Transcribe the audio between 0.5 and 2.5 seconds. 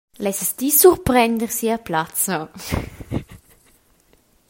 ti surprender sia plazza?